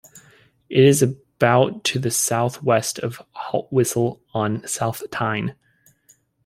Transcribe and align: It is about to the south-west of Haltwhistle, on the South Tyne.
It 0.67 0.83
is 0.83 1.03
about 1.03 1.83
to 1.83 1.99
the 1.99 2.09
south-west 2.09 2.97
of 2.97 3.21
Haltwhistle, 3.35 4.19
on 4.33 4.61
the 4.61 4.67
South 4.67 5.03
Tyne. 5.11 5.53